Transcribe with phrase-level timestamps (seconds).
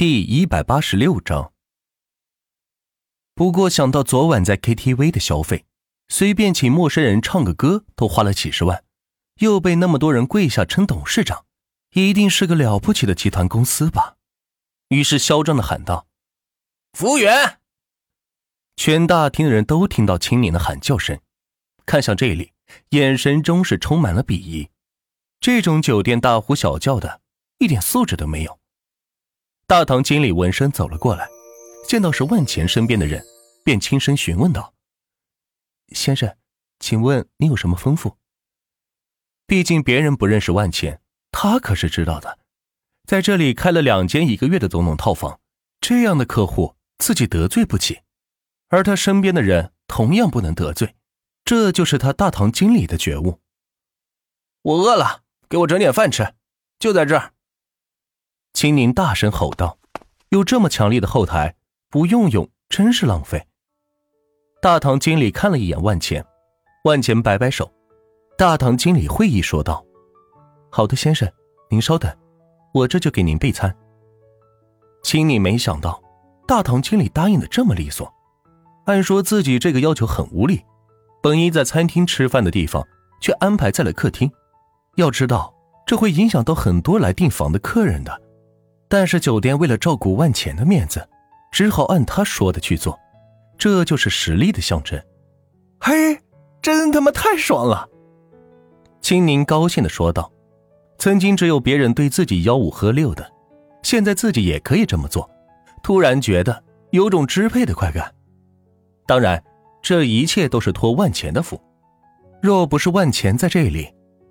[0.00, 1.52] 第一百八十六章。
[3.34, 5.64] 不过想到昨晚在 KTV 的消费，
[6.06, 8.84] 随便请陌生人唱个歌都花了几十万，
[9.40, 11.46] 又被那么多人跪下称董事长，
[11.94, 14.18] 一定是个了不起的集团公司吧？
[14.90, 16.06] 于是嚣张的喊道
[16.96, 17.58] ：“服务员！”
[18.78, 21.18] 全大厅的人都听到青年的喊叫声，
[21.84, 22.52] 看向这里，
[22.90, 24.70] 眼神中是充满了鄙夷。
[25.40, 27.20] 这种酒店大呼小叫的，
[27.58, 28.60] 一点素质都没有。
[29.68, 31.28] 大堂经理闻声走了过来，
[31.86, 33.22] 见到是万钱身边的人，
[33.62, 34.72] 便轻声询问道
[35.92, 36.34] ：“先生，
[36.80, 38.14] 请问你有什么吩咐？”
[39.46, 42.38] 毕竟别人不认识万钱，他可是知道的。
[43.06, 45.38] 在这里开了两间一个月的总统套房，
[45.82, 48.00] 这样的客户自己得罪不起，
[48.68, 50.96] 而他身边的人同样不能得罪，
[51.44, 53.42] 这就是他大堂经理的觉悟。
[54.62, 56.36] 我饿了，给我整点饭吃，
[56.78, 57.34] 就在这儿。
[58.58, 59.78] 青宁大声吼道
[60.30, 61.54] ：“有这么强力的后台，
[61.90, 63.46] 不用用真是浪费。”
[64.60, 66.26] 大堂经理看了一眼万钱，
[66.82, 67.72] 万钱摆摆手。
[68.36, 69.84] 大堂经理会意说道
[70.72, 71.30] ：“好的，先生，
[71.70, 72.12] 您稍等，
[72.74, 73.72] 我这就给您备餐。”
[75.04, 76.02] 青宁没想到
[76.44, 78.12] 大堂经理答应的这么利索，
[78.86, 80.64] 按说自己这个要求很无理，
[81.22, 82.84] 本应在餐厅吃饭的地方
[83.20, 84.28] 却安排在了客厅，
[84.96, 85.54] 要知道
[85.86, 88.22] 这会影响到很多来订房的客人的。
[88.88, 91.06] 但是酒店为了照顾万钱的面子，
[91.52, 92.98] 只好按他说的去做，
[93.58, 94.98] 这就是实力的象征。
[95.78, 96.18] 嘿，
[96.62, 97.86] 真他妈太爽了！
[99.00, 100.32] 青宁高兴的说道
[100.98, 103.30] ：“曾经只有别人对自己吆五喝六的，
[103.82, 105.28] 现在自己也可以这么做，
[105.82, 108.12] 突然觉得有种支配的快感。
[109.06, 109.42] 当然，
[109.82, 111.60] 这一切都是托万钱的福，
[112.42, 113.88] 若不是万钱在这里，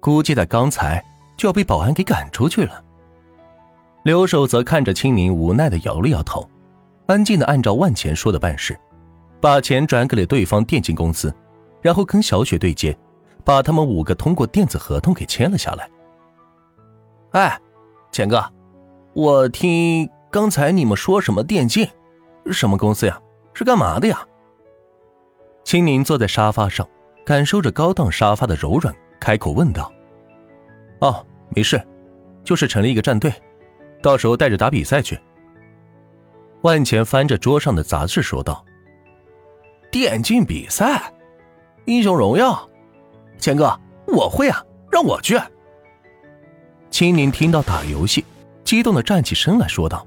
[0.00, 1.02] 估计在刚才
[1.36, 2.84] 就要被保安给赶出去了。”
[4.02, 6.48] 刘守则看着青宁，无奈的摇了摇头，
[7.06, 8.78] 安静的按照万钱说的办事，
[9.40, 11.34] 把钱转给了对方电竞公司，
[11.82, 12.96] 然后跟小雪对接，
[13.44, 15.90] 把他们五个通过电子合同给签了下来。
[17.32, 17.60] 哎，
[18.10, 18.42] 钱哥，
[19.12, 21.86] 我听刚才你们说什么电竞，
[22.50, 23.20] 什么公司呀？
[23.52, 24.26] 是干嘛的呀？
[25.62, 26.88] 青宁坐在沙发上，
[27.26, 29.92] 感受着高档沙发的柔软，开口问道
[31.00, 31.78] ：“哦，没事，
[32.42, 33.30] 就是成立一个战队。”
[34.02, 35.18] 到时候带着打比赛去。
[36.62, 38.64] 万钱翻着桌上的杂志说道
[39.90, 41.12] ：“电竞比赛，
[41.86, 42.68] 英雄荣耀，
[43.38, 45.40] 钱哥，我会啊，让我去。”
[46.90, 48.24] 青宁听到打游戏，
[48.64, 50.06] 激动的站起身来说道：“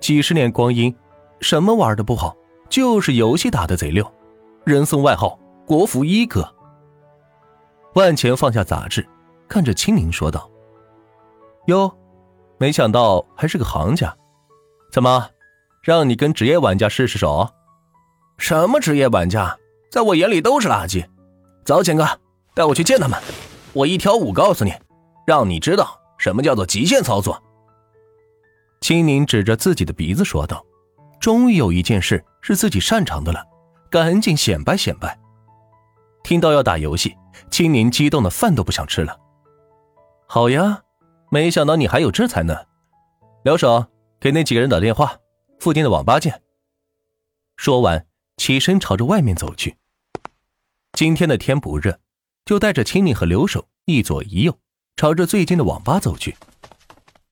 [0.00, 0.94] 几十年光阴，
[1.40, 2.36] 什么玩的不好，
[2.68, 4.10] 就是游戏打的贼溜，
[4.64, 6.52] 人送外号‘国服一哥’。”
[7.94, 9.06] 万钱放下杂志，
[9.46, 10.50] 看着青宁说道
[11.66, 11.92] ：“哟。”
[12.58, 14.16] 没想到还是个行家，
[14.90, 15.28] 怎么，
[15.82, 17.48] 让你跟职业玩家试试手？
[18.38, 19.56] 什么职业玩家，
[19.90, 21.06] 在我眼里都是垃圾。
[21.64, 22.06] 走，钱哥，
[22.54, 23.20] 带我去见他们。
[23.74, 24.72] 我一挑五告诉你，
[25.26, 27.42] 让你知道什么叫做极限操作。
[28.80, 30.64] 青宁指着自己的鼻子说道
[31.20, 33.44] ：“终于有一件事是自己擅长的了，
[33.90, 35.18] 赶紧显摆显摆。”
[36.24, 37.14] 听到要打游戏，
[37.50, 39.14] 青宁激动的饭都不想吃了。
[40.26, 40.80] 好呀。
[41.36, 42.64] 没想到你还有这才呢，
[43.44, 43.88] 刘守，
[44.18, 45.18] 给那几个人打电话，
[45.58, 46.42] 附近的网吧见。
[47.58, 48.06] 说完，
[48.38, 49.76] 起身朝着外面走去。
[50.94, 52.00] 今天的天不热，
[52.46, 54.58] 就带着青柠和刘守一左一右，
[54.96, 56.34] 朝着最近的网吧走去。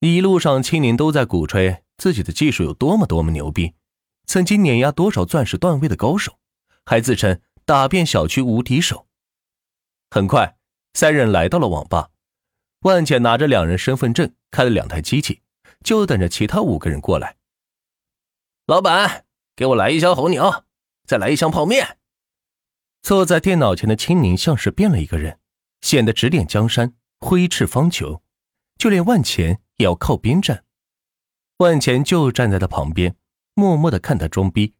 [0.00, 3.72] 一路上，青柠都在鼓吹自己的技术有多么多么牛逼，
[4.26, 6.40] 曾经碾压多少钻石段位的高手，
[6.84, 9.06] 还自称打遍小区无敌手。
[10.10, 10.56] 很快，
[10.92, 12.08] 三人来到了网吧。
[12.82, 15.40] 万茜拿着两人身份证，开了两台机器，
[15.84, 17.36] 就等着其他五个人过来。
[18.66, 20.64] 老板，给我来一箱红牛，
[21.06, 21.98] 再来一箱泡面。
[23.00, 25.38] 坐在电脑前的青宁像是变了一个人，
[25.80, 28.20] 显得指点江山，挥斥方遒，
[28.76, 30.64] 就连万钱也要靠边站。
[31.58, 33.16] 万钱就站在他旁边，
[33.54, 34.74] 默默的看他装逼。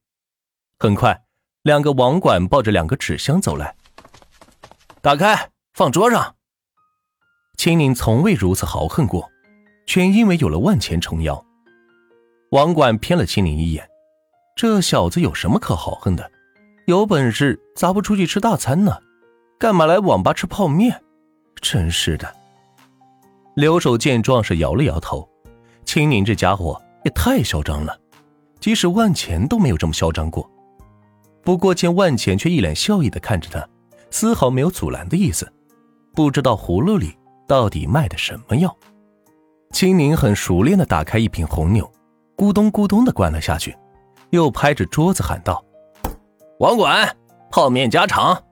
[0.78, 1.24] 很快，
[1.62, 3.76] 两个网管抱着两个纸箱走来，
[5.00, 6.36] 打开，放桌上。
[7.62, 9.30] 青宁从未如此豪横过，
[9.86, 11.46] 全因为有了万钱撑腰。
[12.50, 13.88] 网管瞥了青宁一眼，
[14.56, 16.28] 这小子有什么可豪横的？
[16.86, 18.98] 有本事咋不出去吃大餐呢？
[19.60, 21.00] 干嘛来网吧吃泡面？
[21.60, 22.34] 真是的！
[23.54, 25.28] 留守见状是摇了摇头，
[25.84, 27.96] 青宁这家伙也太嚣张了，
[28.58, 30.50] 即使万钱都没有这么嚣张过。
[31.44, 33.64] 不过见万钱却一脸笑意的看着他，
[34.10, 35.48] 丝毫没有阻拦的意思，
[36.12, 37.16] 不知道葫芦里。
[37.46, 38.74] 到底卖的什么药？
[39.72, 41.90] 青宁很熟练的打开一瓶红牛，
[42.36, 43.76] 咕咚咕咚的灌了下去，
[44.30, 45.64] 又拍着桌子喊道
[46.60, 47.16] ：“网管，
[47.50, 48.42] 泡面加长。”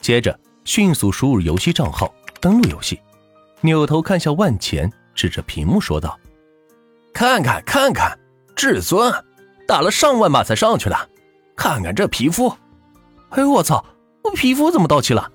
[0.00, 3.00] 接着迅速输入游戏账号，登录游戏，
[3.62, 6.18] 扭头看向万钱，指着屏幕说道
[7.12, 8.18] ：“看看看看，
[8.54, 9.12] 至尊，
[9.66, 10.96] 打了上万把才上去的，
[11.56, 12.50] 看看这皮肤，
[13.30, 13.84] 哎呦我操，
[14.24, 15.32] 我皮肤怎么到期了？”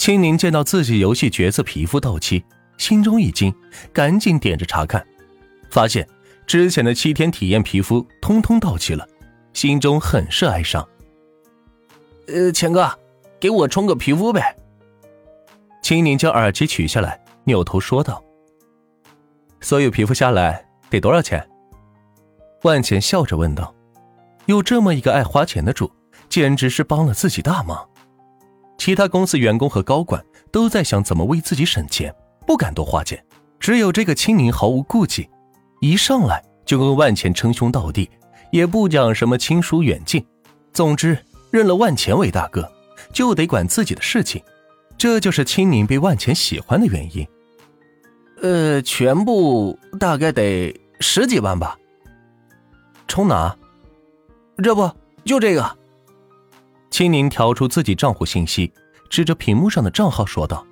[0.00, 2.42] 青宁见到自己游戏角色皮肤到期，
[2.78, 3.54] 心中一惊，
[3.92, 5.06] 赶紧点着查看，
[5.68, 6.08] 发现
[6.46, 9.06] 之前的七天体验皮肤通通到期了，
[9.52, 10.88] 心中很是哀伤。
[12.28, 12.90] 呃，钱哥，
[13.38, 14.56] 给我充个皮肤呗。
[15.82, 18.24] 青宁将耳机取下来，扭头说道
[19.60, 21.46] ：“所有皮肤下来得多少钱？”
[22.64, 23.74] 万钱笑着问道
[24.46, 25.92] ：“有这么一个爱花钱的主，
[26.30, 27.86] 简直是帮了自己大忙。”
[28.80, 32.12] 其他公司员工和高管都在想怎么为自己省钱，
[32.46, 33.22] 不敢多花钱。
[33.58, 35.28] 只有这个青柠毫无顾忌，
[35.82, 38.08] 一上来就跟万钱称兄道弟，
[38.50, 40.24] 也不讲什么亲疏远近。
[40.72, 41.18] 总之，
[41.50, 42.66] 认了万钱为大哥，
[43.12, 44.42] 就得管自己的事情。
[44.96, 47.28] 这就是青柠被万钱喜欢的原因。
[48.40, 51.76] 呃，全部大概得十几万吧。
[53.06, 53.54] 充哪？
[54.62, 54.90] 这不
[55.26, 55.79] 就这个？
[56.90, 58.72] 青宁调出自己账户信息，
[59.08, 60.66] 指着屏幕上的账号说道：“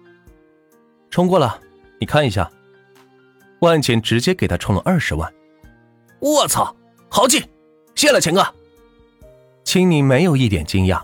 [1.11, 1.59] 充过了，
[2.00, 2.50] 你看一下。”
[3.61, 5.32] 万钱直接给他充了二十万。
[6.20, 6.75] 我操，
[7.09, 7.44] 豪气！
[7.94, 8.47] 谢了，钱哥。
[9.65, 11.03] 青宁没有一点惊讶，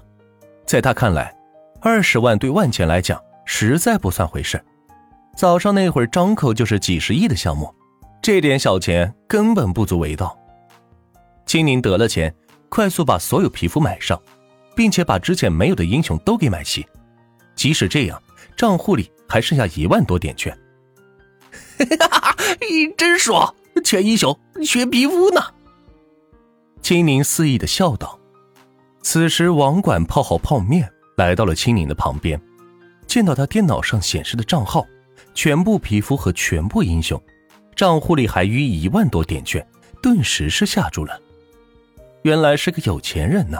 [0.65, 1.37] 在他看来，
[1.81, 4.63] 二十万对万钱来讲实在不算回事。
[5.37, 7.75] 早上那会儿张口就是几十亿的项目，
[8.23, 10.39] 这点小钱根本不足为道。
[11.47, 12.33] 青宁得了钱，
[12.69, 14.21] 快速把所有皮肤买上。
[14.75, 16.87] 并且把之前没有的英雄都给买齐，
[17.55, 18.21] 即使这样，
[18.57, 20.57] 账户里还剩下一万多点券。
[21.79, 22.37] 哈哈，
[22.97, 23.55] 真爽！
[23.85, 25.41] 全英雄，全皮肤呢。
[26.81, 28.19] 青柠肆意的笑道。
[29.03, 32.41] 此时，网管泡好泡面，来到了青柠的旁边，
[33.07, 34.87] 见到他电脑上显示的账号，
[35.35, 37.21] 全部皮肤和全部英雄，
[37.75, 39.67] 账户里还余一万多点券，
[40.01, 41.21] 顿时是吓住了。
[42.23, 43.59] 原来是个有钱人呢。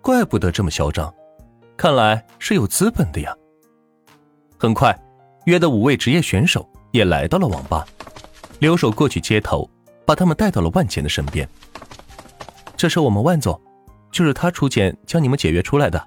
[0.00, 1.12] 怪不得这么嚣张，
[1.76, 3.34] 看来是有资本的呀。
[4.58, 4.98] 很快，
[5.44, 7.86] 约的五位职业选手也来到了网吧。
[8.58, 9.68] 留守过去接头，
[10.04, 11.48] 把他们带到了万钱的身边。
[12.76, 13.60] 这是我们万总，
[14.10, 16.02] 就是他出钱将你们解约出来的。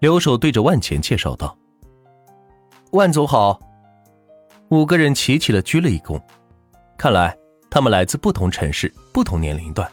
[0.00, 1.56] 留守对着万钱介绍道
[2.92, 3.58] ：“万总好。”
[4.70, 6.20] 五个人齐齐的鞠了一躬。
[6.96, 7.36] 看来
[7.70, 9.90] 他们来自不同城市、不同年龄段，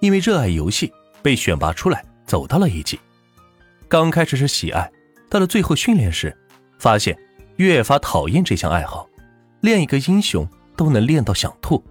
[0.00, 0.92] 因为热爱游戏。
[1.22, 2.98] 被选拔出来，走到了一级。
[3.88, 4.90] 刚开始是喜爱，
[5.28, 6.36] 到了最后训练时，
[6.78, 7.18] 发现
[7.56, 9.08] 越发讨厌这项爱好，
[9.60, 11.82] 练一个英雄都能练到想吐。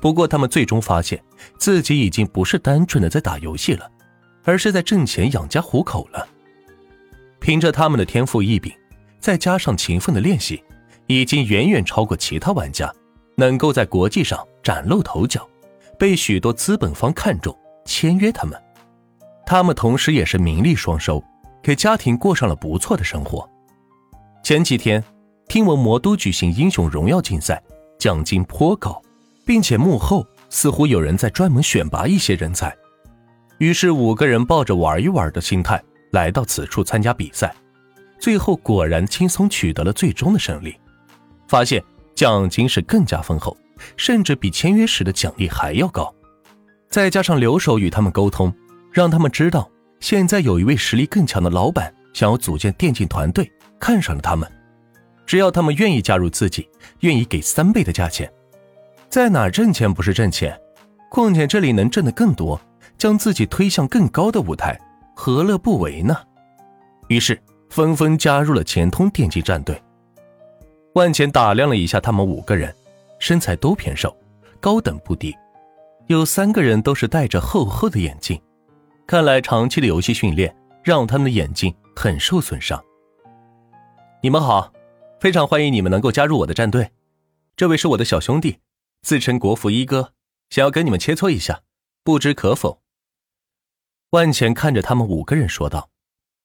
[0.00, 1.22] 不过他们最终发现
[1.58, 3.90] 自己已经不是单纯的在打游戏了，
[4.44, 6.26] 而是在挣钱养家糊口了。
[7.38, 8.72] 凭着他们的天赋异禀，
[9.18, 10.62] 再加上勤奋的练习，
[11.06, 12.90] 已经远远超过其他玩家，
[13.36, 15.46] 能够在国际上崭露头角，
[15.98, 17.54] 被许多资本方看中。
[17.84, 18.60] 签约他们，
[19.44, 21.22] 他们同时也是名利双收，
[21.62, 23.48] 给家庭过上了不错的生活。
[24.42, 25.02] 前几天
[25.48, 27.62] 听闻魔都举行英雄荣耀竞赛，
[27.98, 29.00] 奖金颇高，
[29.44, 32.74] 并且幕后似乎有人在专门选拔一些人才。
[33.58, 37.54] 于是五个人抱着玩一玩的心态来到此处参加比赛，
[38.18, 40.74] 最后果然轻松取得了最终的胜利，
[41.46, 41.82] 发现
[42.14, 43.56] 奖金是更加丰厚，
[43.96, 46.14] 甚至比签约时的奖励还要高。
[46.90, 48.52] 再加上留守与他们沟通，
[48.92, 49.70] 让他们知道
[50.00, 54.50] 现在有一位实力更强的老板想要组建电竞团队，看上了他们。
[55.24, 56.68] 只要他们愿意加入自己，
[57.00, 58.28] 愿意给三倍的价钱，
[59.08, 60.58] 在哪挣钱不是挣钱？
[61.08, 62.60] 况且这里能挣得更多，
[62.98, 64.76] 将自己推向更高的舞台，
[65.14, 66.16] 何乐不为呢？
[67.06, 69.80] 于是纷纷加入了钱通电竞战队。
[70.94, 72.74] 万钱打量了一下他们五个人，
[73.20, 74.12] 身材都偏瘦，
[74.58, 75.32] 高等不低。
[76.10, 78.42] 有三个人都是戴着厚厚的眼镜，
[79.06, 80.52] 看来长期的游戏训练
[80.82, 82.84] 让他们的眼睛很受损伤。
[84.20, 84.72] 你们好，
[85.20, 86.90] 非常欢迎你们能够加入我的战队。
[87.54, 88.58] 这位是我的小兄弟，
[89.02, 90.12] 自称国服一哥，
[90.48, 91.62] 想要跟你们切磋一下，
[92.02, 92.82] 不知可否？
[94.10, 95.90] 万钱看着他们五个人说道，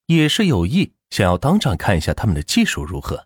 [0.06, 3.26] 也是有意想要当场看一下他们的技术如何。